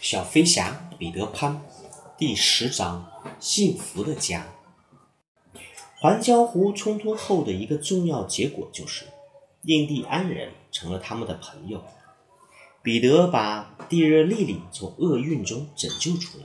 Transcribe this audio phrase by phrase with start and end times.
[0.00, 1.62] 小飞侠彼得潘
[2.16, 3.06] 第十章：
[3.38, 4.46] 幸福的家。
[5.98, 9.04] 环礁湖冲突后的一个重要结果就是，
[9.64, 11.84] 印第安人成了他们的朋友。
[12.82, 16.44] 彼得把蒂热莉莉从厄运中拯救出来，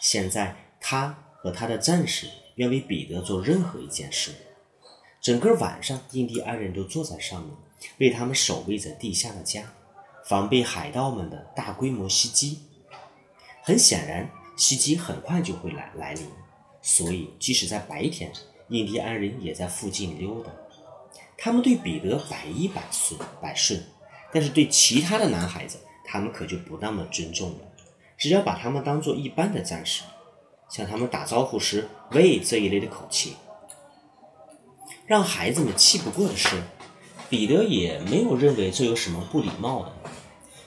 [0.00, 4.30] 现在他和他的战士愿为彼得做任何一件事。
[5.20, 7.50] 整个晚上，印第安人都坐在上面，
[7.98, 9.72] 为他们守卫着地下的家，
[10.24, 12.60] 防备海盗们的大规模袭击。
[13.62, 16.26] 很显然，袭击很快就会来来临，
[16.82, 18.32] 所以即使在白天，
[18.68, 20.50] 印第安人也在附近溜达。
[21.38, 23.80] 他们对彼得百依百顺，百顺，
[24.32, 27.58] 但是对其他的男孩子，他们可就不那么尊重了。
[28.18, 30.02] 只要把他们当做一般的战士，
[30.68, 33.36] 向他们打招呼时“喂”这一类的口气，
[35.06, 36.62] 让孩子们气不过的是，
[37.28, 39.92] 彼得也没有认为这有什么不礼貌的。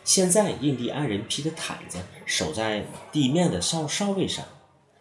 [0.05, 4.45] 现在，印第安人披着毯子守在地面的哨哨位上，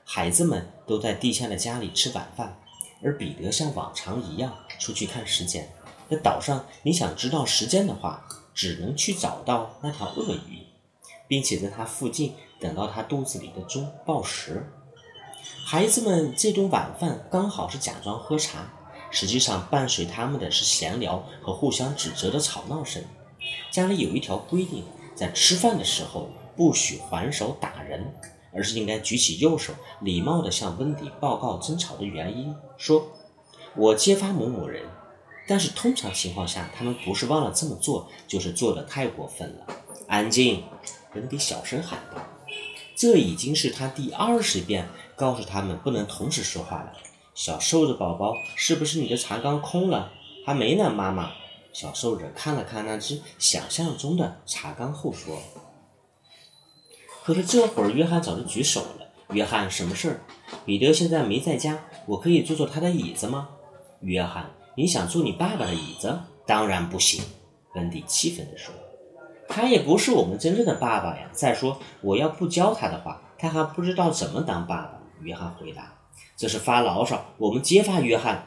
[0.02, 2.58] 孩子们都在地下的家里吃晚饭，
[3.02, 5.70] 而彼得像往常一样出去看时间。
[6.08, 10.60] 在岛上，你想知道时间的话，只能去找到那条鳄鱼，
[11.28, 14.66] 并且在它附近等到它肚子里的钟报时。
[15.66, 18.72] 孩子们这顿晚饭刚好是假装喝茶，
[19.10, 23.04] 实际上伴随他们的是闲聊和互相指责的吵闹声。
[23.74, 24.84] 家里有一条规定，
[25.16, 28.14] 在吃饭的时候不许还手打人，
[28.52, 33.04] 而是应该举起右手，礼貌地向温迪报告争吵的原因，说
[33.74, 34.84] ：“我揭发某某人。”
[35.48, 39.66] 但是通常情况下，他们不是忘了这么做，就是做的太过分了。
[40.06, 40.62] 安静！
[41.16, 42.22] 温迪小声喊道。
[42.94, 46.92] 这已经是他第二十遍告诉他们不能同时说话了。
[47.34, 50.12] 小瘦子宝宝，是不是你的茶缸空了？
[50.46, 51.32] 还没呢，妈妈。
[51.74, 55.42] 小兽人看了看那只想象中的茶缸后说
[57.24, 59.08] ：“可是这会儿，约翰早就举手了。
[59.30, 60.20] 约翰，什么事儿？
[60.64, 63.48] 彼得现在没在家，我可以坐坐他的椅子吗？”
[64.02, 66.20] 约翰，你想坐你爸爸的椅子？
[66.46, 67.24] 当然不行。
[67.74, 68.72] 温蒂气愤地说
[69.48, 71.28] ：“他也不是我们真正的爸爸呀。
[71.32, 75.92] 再说，我要不教他的话，他还不知道怎么当爸爸。”约翰回答
[76.38, 78.46] ：“这是发牢骚，我们揭发约翰。”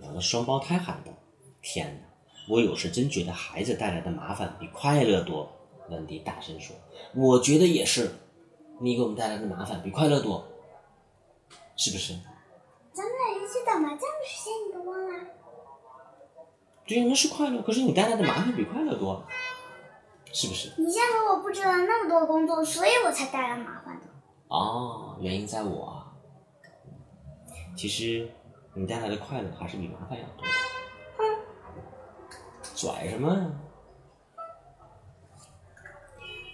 [0.00, 1.12] 两个双胞胎喊道
[1.60, 2.08] ：“天哪！”
[2.48, 5.50] 我有时真觉得孩子带来的麻烦比快乐多。
[5.88, 6.74] 温迪大声说
[7.14, 8.10] ：“我觉得也是，
[8.80, 10.46] 你给我们带来的麻烦比快乐多，
[11.76, 12.14] 是不是？”
[12.94, 15.26] 咱们俩一起打麻将的时间你都忘了？
[16.86, 17.60] 对，那是快乐。
[17.62, 19.22] 可是你带来的麻烦比快乐多，
[20.32, 20.72] 是不是？
[20.78, 24.06] 你先和我布置了那么多工作，所以我才带来麻烦的。
[24.48, 26.02] 哦，原因在我。
[27.76, 28.30] 其实
[28.74, 30.46] 你带来的快乐还是比麻烦要多。
[32.82, 33.50] 拽什么呀？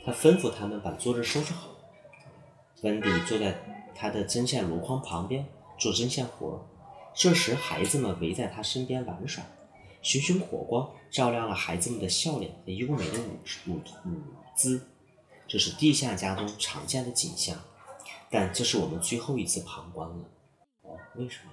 [0.04, 1.70] 他吩咐他们把桌子收拾好。
[2.82, 3.58] 温迪坐在
[3.94, 5.46] 他的针线箩筐旁边
[5.78, 6.62] 做针线活。
[7.14, 9.42] 这时，孩子们围在他身边玩耍，
[10.02, 13.38] 熊熊火光照亮了孩子们的笑脸和优美的舞
[13.72, 14.20] 舞舞
[14.54, 14.86] 姿。
[15.46, 17.58] 这是地下家中常见的景象，
[18.28, 20.16] 但这是我们最后一次旁观了。
[21.14, 21.52] 为什么？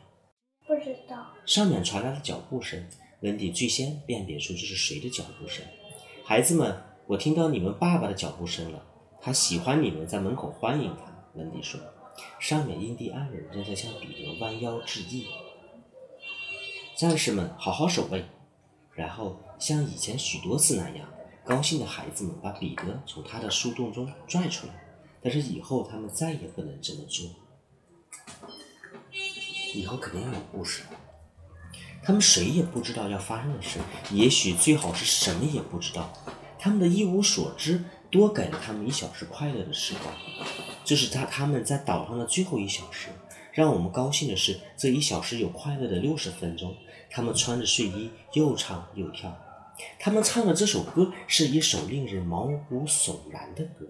[0.68, 1.28] 不知道。
[1.46, 2.86] 上面传来了脚步声。
[3.22, 5.66] 温迪最先辨别出这是谁的脚步声。
[6.24, 8.86] 孩子们，我听到你们爸爸的脚步声了。
[9.22, 11.12] 他喜欢你们在门口欢迎他。
[11.34, 11.80] 温迪说
[12.40, 15.28] ：“上面印第安人正在向彼得弯腰致意。”
[16.96, 18.24] 战士们，好好守卫。
[18.94, 21.10] 然后像以前许多次那样，
[21.44, 24.74] 高兴的孩子们把彼得从他的树洞中拽出来。
[25.22, 27.28] 但是以后他们再也不能这么做。
[29.74, 30.84] 以后肯定要有故事。
[32.06, 33.80] 他们谁也不知道要发生的事，
[34.12, 36.14] 也许最好是什么也不知道。
[36.60, 40.14] 他们的一无所知多给了他们一小时快乐的时光。
[40.84, 43.08] 这是他他们在岛上的最后一小时。
[43.52, 46.76] 让我们高兴的是，这一小时有快乐的六十分钟。
[47.10, 49.36] 他们穿着睡衣，又唱又跳。
[49.98, 53.88] 他们唱的这首歌是一首令人毛骨悚然的歌。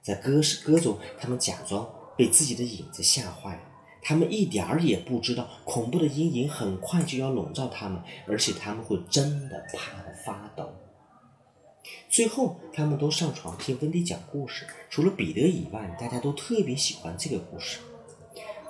[0.00, 1.86] 在歌是歌中，他们假装
[2.16, 3.60] 被自己的影子吓坏了。
[4.04, 10.68] 他们一点儿也不知道，恐怖的阴影很快就要笼罩他们，而且他们会真的怕得发抖。
[12.08, 14.66] 最后，他们都上床听温迪讲故事。
[14.90, 17.78] 除了彼得以外，大家都特别喜欢这个故事。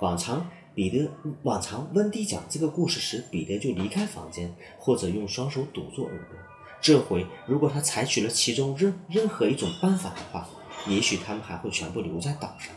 [0.01, 1.09] 往常，彼得
[1.41, 6.37] 往常温迪讲这个故事时，彼得就离开房间，或者用双手堵住耳朵。
[6.79, 10.47] 这回，如果他采取了其中任任何一种办法的话，
[10.87, 12.73] 也许他们还会全部留在岛上。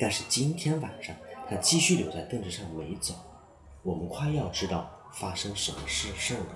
[0.00, 1.14] 但是今天晚上。
[1.48, 3.14] 他继续留在凳子上没走，
[3.82, 6.46] 我们快要知道发生什么事事了。